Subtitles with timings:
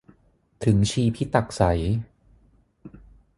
[0.63, 1.81] ถึงชีพิตักษัย